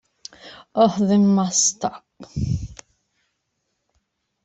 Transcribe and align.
Oh, 0.73 0.95
they 0.99 1.19
must 1.19 1.79
suck. 1.79 2.03